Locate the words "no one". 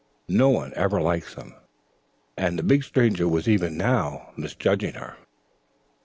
0.29-0.73